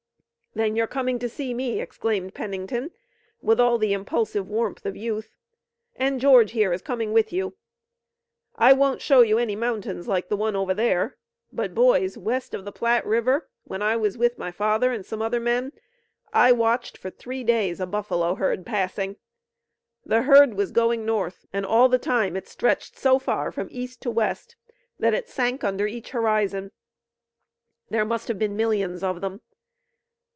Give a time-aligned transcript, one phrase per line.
[0.53, 2.91] "Then you're coming to see me!" exclaimed Pennington,
[3.41, 5.33] with all the impulsive warmth of youth.
[5.95, 7.55] "And George here is coming with you.
[8.57, 11.15] I won't show you any mountains like the one over there,
[11.53, 15.21] but boys, west of the Platte River, when I was with my father and some
[15.21, 15.71] other men
[16.33, 19.15] I watched for three days a buffalo herd passing.
[20.05, 24.01] The herd was going north and all the time it stretched so far from east
[24.01, 24.57] to west
[24.99, 26.71] that it sank under each horizon.
[27.89, 29.39] There must have been millions of them.